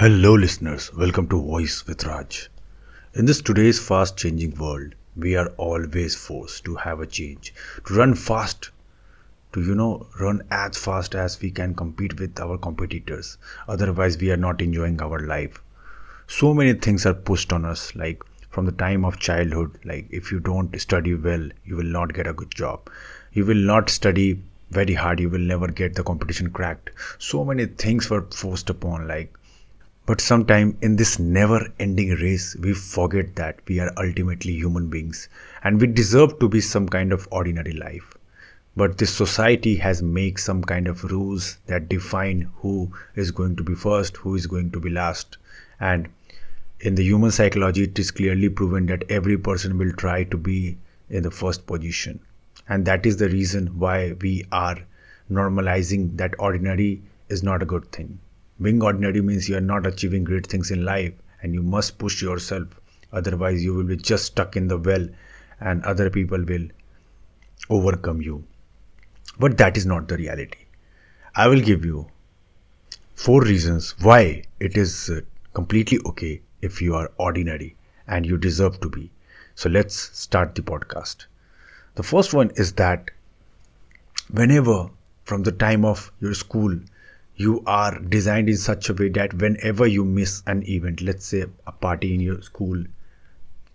[0.00, 0.94] Hello, listeners.
[0.94, 2.48] Welcome to Voice with Raj.
[3.14, 7.52] In this today's fast changing world, we are always forced to have a change,
[7.84, 8.70] to run fast,
[9.52, 13.38] to you know, run as fast as we can compete with our competitors.
[13.66, 15.60] Otherwise, we are not enjoying our life.
[16.28, 20.30] So many things are pushed on us, like from the time of childhood, like if
[20.30, 22.88] you don't study well, you will not get a good job.
[23.32, 24.40] You will not study
[24.70, 26.90] very hard, you will never get the competition cracked.
[27.18, 29.34] So many things were forced upon, like
[30.08, 35.28] but sometime in this never ending race, we forget that we are ultimately human beings
[35.62, 38.14] and we deserve to be some kind of ordinary life.
[38.74, 43.62] But this society has made some kind of rules that define who is going to
[43.62, 45.36] be first, who is going to be last.
[45.78, 46.08] And
[46.80, 50.78] in the human psychology, it is clearly proven that every person will try to be
[51.10, 52.18] in the first position.
[52.66, 54.78] And that is the reason why we are
[55.30, 58.20] normalizing that ordinary is not a good thing.
[58.60, 61.12] Being ordinary means you are not achieving great things in life
[61.42, 62.66] and you must push yourself.
[63.12, 65.06] Otherwise, you will be just stuck in the well
[65.60, 66.66] and other people will
[67.70, 68.44] overcome you.
[69.38, 70.58] But that is not the reality.
[71.34, 72.08] I will give you
[73.14, 75.20] four reasons why it is uh,
[75.54, 77.76] completely okay if you are ordinary
[78.08, 79.10] and you deserve to be.
[79.54, 81.26] So let's start the podcast.
[81.94, 83.10] The first one is that
[84.30, 84.90] whenever
[85.24, 86.78] from the time of your school
[87.38, 91.44] you are designed in such a way that whenever you miss an event let's say
[91.66, 92.84] a party in your school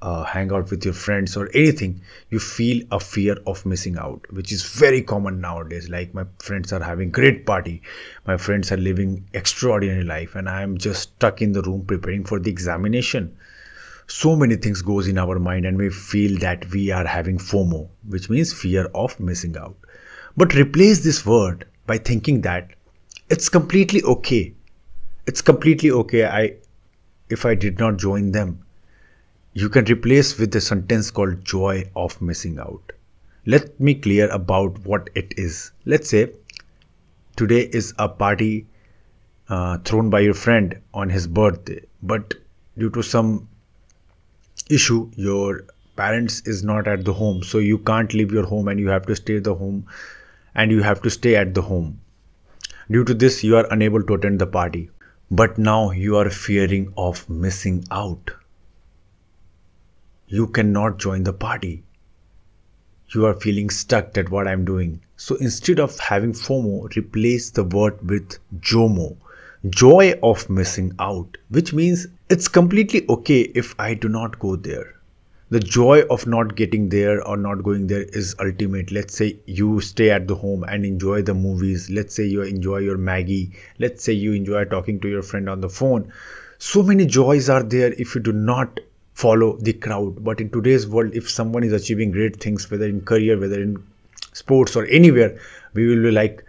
[0.00, 4.24] uh, hang out with your friends or anything you feel a fear of missing out
[4.30, 5.88] which is very common nowadays.
[5.88, 7.82] Like my friends are having great party.
[8.24, 12.24] My friends are living extraordinary life and i am just stuck in the room preparing
[12.24, 13.36] for the examination.
[14.06, 17.88] So many things goes in our mind and we feel that we are having fomo
[18.06, 19.76] which means fear of missing out.
[20.36, 22.70] But replace this word by thinking that
[23.30, 24.54] it's completely okay.
[25.26, 26.24] It's completely okay.
[26.26, 26.54] I
[27.30, 28.64] if i did not join them
[29.52, 32.92] you can replace with a sentence called joy of missing out.
[33.44, 35.72] Let me clear about what it is.
[35.84, 36.32] Let's say
[37.36, 38.66] today is a party
[39.50, 42.34] uh, thrown by your friend on his birthday but
[42.78, 43.48] due to some
[44.70, 45.64] issue your
[45.96, 47.42] parents is not at the home.
[47.42, 49.86] So you can't leave your home and you have to stay the home
[50.54, 52.00] and you have to stay at the home
[52.90, 54.90] Due to this, you are unable to attend the party.
[55.30, 58.30] But now you are fearing of missing out.
[60.26, 61.84] You cannot join the party.
[63.14, 65.00] You are feeling stuck at what I'm doing.
[65.16, 69.16] So instead of having FOMO, replace the word with JOMO,
[69.68, 74.97] joy of missing out, which means it's completely okay if I do not go there
[75.50, 78.92] the joy of not getting there or not going there is ultimate.
[78.92, 81.88] Let's say you stay at the home and enjoy the movies.
[81.88, 83.54] Let's say you enjoy your Maggi.
[83.78, 86.12] Let's say you enjoy talking to your friend on the phone.
[86.58, 88.80] So many joys are there if you do not
[89.14, 90.22] follow the crowd.
[90.22, 93.82] But in today's world if someone is achieving great things whether in career whether in
[94.34, 95.40] sports or anywhere
[95.72, 96.44] we will be like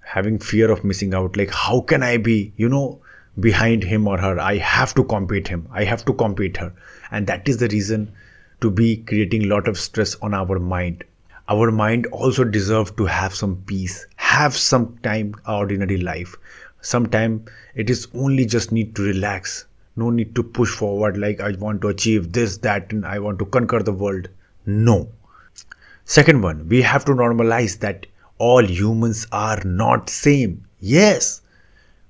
[0.00, 1.36] having fear of missing out.
[1.36, 3.00] Like how can i be you know
[3.38, 4.40] behind him or her?
[4.40, 5.68] I have to compete him.
[5.70, 6.72] I have to compete her.
[7.12, 8.12] And that is the reason
[8.60, 11.04] to be creating a lot of stress on our mind.
[11.48, 16.34] Our mind also deserve to have some peace have some time ordinary life.
[16.80, 17.44] Sometime
[17.74, 19.66] it is only just need to relax.
[19.96, 23.38] No need to push forward like i want to achieve this that and i want
[23.40, 24.28] to conquer the world.
[24.64, 25.08] No.
[26.04, 28.06] Second one we have to normalize that
[28.38, 30.64] all humans are not same.
[30.78, 31.42] Yes.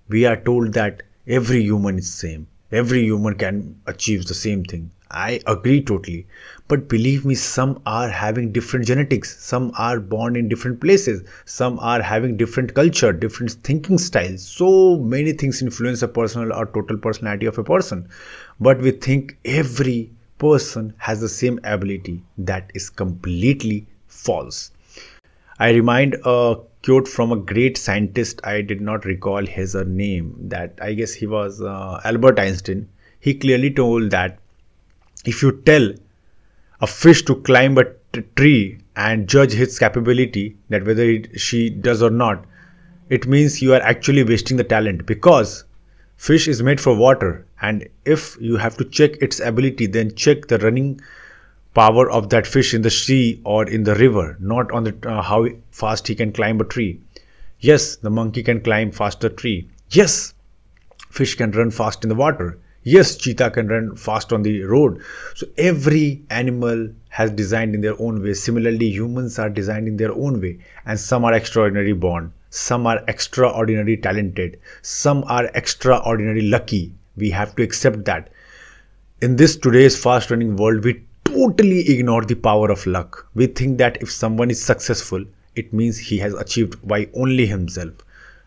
[0.09, 2.47] We are told that every human is same.
[2.71, 6.27] Every human can achieve the same thing I agree totally.
[6.67, 11.79] But believe me, some are having different genetics, some are born in different places, some
[11.81, 14.43] are having different culture, different thinking styles.
[14.43, 18.09] So many things influence a personal or total personality of a person.
[18.59, 22.23] But we think every person has the same ability.
[22.39, 24.73] That is completely false.
[25.61, 28.41] I remind a quote from a great scientist.
[28.43, 30.35] I did not recall his name.
[30.49, 32.89] That I guess he was uh, Albert Einstein.
[33.21, 34.40] He clearly told that
[35.25, 35.93] if you tell
[36.81, 41.69] a fish to climb a t- tree and judge its capability that whether it, she
[41.69, 42.45] does or not
[43.11, 45.05] it means you are actually wasting the talent.
[45.05, 45.65] Because
[46.17, 50.47] fish is made for water and if you have to check its ability then check
[50.47, 51.01] the running
[51.75, 55.23] power of that fish in the sea or in the river not on the uh,
[55.23, 57.01] how fast he can climb a tree.
[57.59, 59.69] Yes the monkey can climb faster tree.
[59.91, 60.35] Yes
[61.11, 65.03] fish can run fast in the water Yes, cheetah can run fast on the road.
[65.35, 68.35] So every animal has designed in their own way.
[68.35, 70.59] Similarly, humans are designed in their own way.
[70.87, 72.33] And some are extraordinary born.
[72.51, 74.59] Some are extraordinary talented.
[74.83, 76.93] Some are extraordinary lucky.
[77.17, 78.31] we have to accept that
[79.21, 83.79] in this today's fast running world we totally ignore the power of luck we think
[83.79, 85.25] that if someone is successful
[85.57, 87.93] it means he has achieved by only himself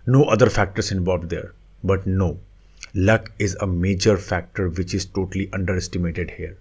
[0.05, 1.53] no other factors involved there
[1.83, 2.29] but no
[2.93, 6.57] luck is a major factor which is totally underestimated here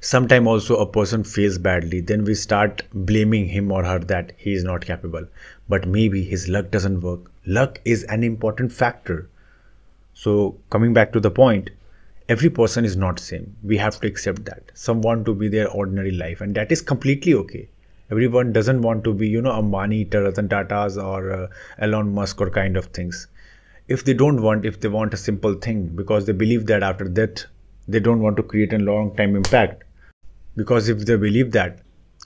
[0.00, 4.52] Sometimes also a person fails badly, then we start blaming him or her that he
[4.52, 5.26] is not capable.
[5.68, 7.30] But maybe his luck doesn't work.
[7.46, 9.28] Luck is an important factor.
[10.14, 11.70] So coming back to the point,
[12.28, 13.56] every person is not same.
[13.64, 14.70] We have to accept that.
[14.74, 17.68] Some want to be their ordinary life and that is completely okay.
[18.10, 21.48] Everyone doesn't want to be, you know, Ambani, Ratan Tatas or uh,
[21.78, 23.26] Elon Musk or kind of things.
[23.88, 27.04] If they don't want, if they want a simple thing because they believe that after
[27.04, 27.46] death
[27.88, 29.84] they don't want to create a long time impact.
[30.56, 31.80] Because if they believe that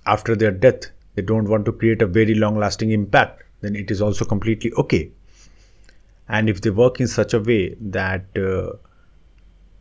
[0.05, 3.91] after their death they don't want to create a very long lasting impact then it
[3.91, 5.11] is also completely okay.
[6.29, 8.73] And if they work in such a way that uh,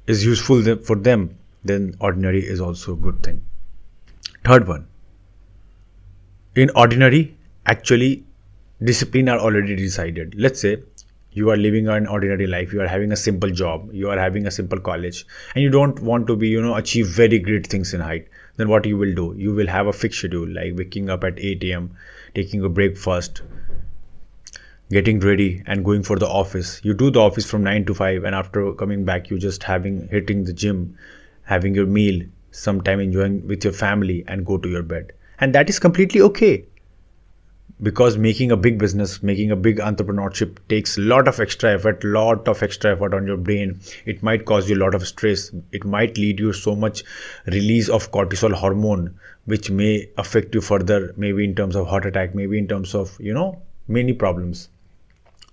[0.08, 3.44] is useful for them then ordinary is also a good thing.
[4.44, 4.88] Third one.
[6.56, 7.36] In ordinary
[7.66, 8.24] actually
[8.84, 10.36] discipline are already decided.
[10.38, 10.84] Let's say
[11.36, 12.74] you are living an ordinary life.
[12.74, 13.88] You are having a simple job.
[13.94, 15.26] You are having a simple college.
[15.54, 18.28] And you don't want to be you know achieve very great things in height.
[18.58, 19.34] Then what you will do?
[19.38, 21.90] You will have a fixed schedule like waking up at 8 a.m
[22.36, 23.42] taking a breakfast
[24.92, 26.80] getting ready and going for the office.
[26.84, 30.08] You do the office from 9 to 5 and after coming back you just having
[30.10, 30.98] hitting the gym
[31.44, 32.22] having your meal
[32.52, 35.14] sometime enjoying with your family and go to your bed.
[35.40, 36.66] And that is completely okay
[37.82, 42.04] because making a big business making a big entrepreneurship takes a lot of extra effort
[42.06, 43.80] lot of extra effort on your brain.
[44.06, 45.52] It might cause you a lot of stress.
[45.74, 47.04] It might lead you so much
[47.48, 52.34] release of cortisol hormone which may affect you further maybe in terms of heart attack
[52.34, 54.70] maybe in terms of you know many problems.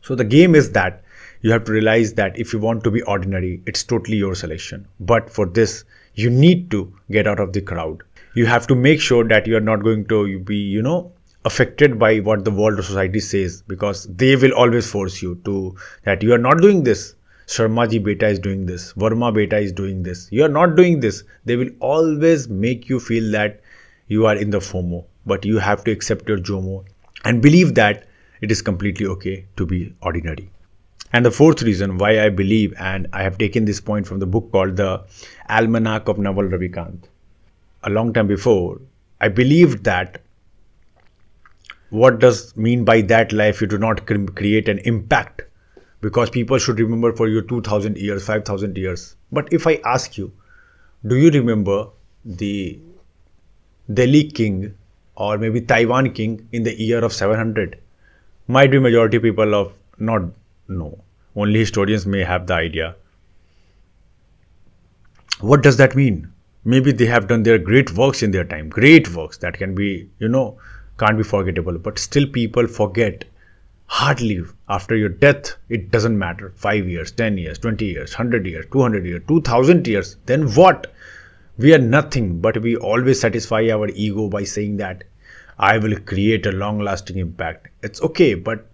[0.02, 1.02] So the game is that
[1.40, 4.86] you have to realize that if you want to be ordinary it's totally your selection.
[5.00, 5.84] But for this
[6.14, 8.04] you need to get out of the crowd.
[8.34, 11.10] You have to make sure that you are not going to be you know
[11.44, 15.75] affected by what the world or society says because they will always force you to
[16.05, 17.15] that you are not doing this.
[17.47, 18.93] Sharma ji beta is doing this.
[18.94, 20.29] Verma beta is doing this.
[20.31, 21.25] You are not doing this.
[21.44, 23.61] They will always make you feel that
[24.09, 26.85] you are in the FOMO but you have to accept your JOMO
[27.25, 28.06] and believe that
[28.41, 30.50] it is completely okay to be ordinary.
[31.12, 34.27] And the fourth reason why I believe and I have taken this point from the
[34.27, 35.05] book called the
[35.49, 37.05] Almanac of Naval Ravikant.
[37.85, 38.81] A long time before
[39.21, 40.21] I believed that
[41.93, 43.61] what does mean by that life?
[43.61, 45.43] You do not create an impact.
[46.00, 49.15] Because people should remember for you 2000 years 5000 years.
[49.31, 50.33] But if i ask you
[51.06, 51.77] do you remember
[52.25, 52.81] the
[54.00, 54.75] delhi king
[55.15, 57.79] or maybe taiwan king in the year of 700
[58.49, 60.23] might be majority people of not
[60.69, 60.99] know.
[61.37, 62.97] Only historians may have the idea.
[65.41, 66.33] What does that mean?
[66.65, 68.69] Maybe they have done their great works in their time.
[68.69, 70.59] Great works that can be you know
[70.99, 73.25] can't be forgettable but still people forget
[73.87, 76.53] hardly after your death it doesn't matter.
[76.56, 80.93] 5 years 10 years 20 years 100 years 200 years 2000 years then what?
[81.59, 85.05] We are nothing but we always satisfy our ego by saying that
[85.59, 87.69] i will create a long lasting impact.
[87.83, 88.67] It's okay but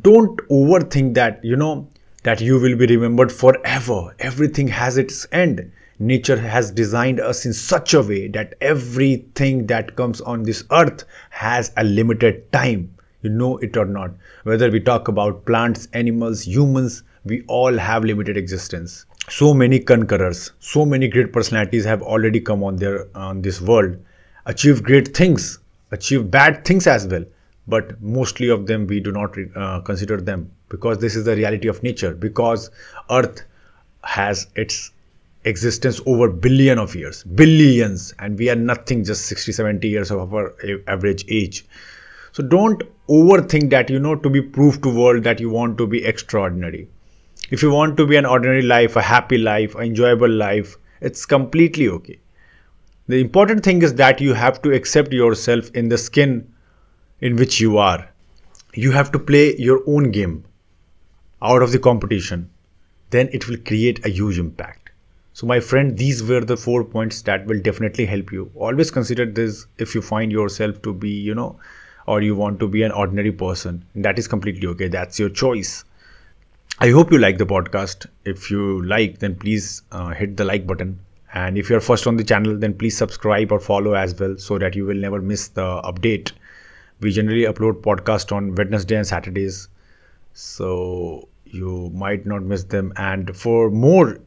[0.00, 1.88] don't overthink that you know
[2.22, 4.14] that you will be remembered forever.
[4.18, 9.96] Everything has its end nature has designed us in such a way that everything that
[9.96, 12.94] comes on this earth has a limited time.
[13.22, 14.12] You know it or not.
[14.44, 19.04] Whether we talk about plants animals humans we all have limited existence.
[19.28, 23.96] So many conquerors so many great personalities have already come on their on this world.
[24.46, 25.58] Achieved great things
[25.92, 27.24] achieved bad things as well
[27.68, 31.68] but mostly of them we do not uh, consider them because this is the reality
[31.68, 32.14] of nature.
[32.14, 32.70] Because
[33.10, 33.42] earth
[34.04, 34.92] has its
[35.46, 40.34] existence over billion of years billions and we are nothing just 60 70 years of
[40.34, 40.54] our
[40.88, 41.64] average age.
[42.32, 45.86] So don't overthink that you know to be proved to world that you want to
[45.86, 46.88] be extraordinary.
[47.50, 51.24] If you want to be an ordinary life a happy life an enjoyable life it's
[51.24, 52.18] completely okay.
[53.06, 56.52] The important thing is that you have to accept yourself in the skin
[57.20, 58.08] in which you are.
[58.74, 60.44] You have to play your own game
[61.40, 62.50] out of the competition.
[63.10, 64.85] Then it will create a huge impact
[65.36, 68.50] so my friend, these were the four points that will definitely help you.
[68.54, 71.60] Always consider this if you find yourself to be, you know,
[72.06, 73.84] or you want to be an ordinary person.
[73.96, 74.88] That is completely okay.
[74.88, 75.84] That's your choice.
[76.78, 78.06] I hope you like the podcast.
[78.24, 80.98] If you like, then please uh, hit the like button.
[81.34, 84.56] And if you're first on the channel, then please subscribe or follow as well so
[84.56, 86.32] that you will never miss the update.
[87.00, 89.68] We generally upload podcast on Wednesday and Saturdays.
[90.32, 94.18] So you might not miss them and for more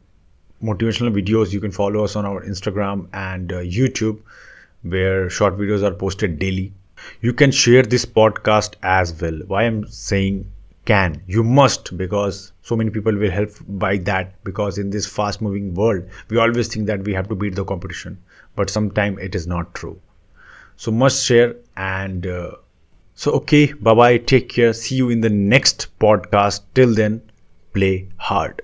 [0.64, 4.20] motivational videos you can follow us on our instagram and uh, youtube
[4.84, 6.72] where short videos are posted daily.
[7.22, 9.40] You can share this podcast as well.
[9.48, 10.52] Why i'm saying
[10.86, 15.42] can you must because so many people will help by that because in this fast
[15.42, 18.18] moving world we always think that we have to beat the competition
[18.56, 20.00] but sometimes it is not true.
[20.78, 22.52] So must share and uh,
[23.16, 26.62] so okay bye bye take care see you in the next podcast.
[26.74, 27.22] Till then
[27.74, 28.56] play hard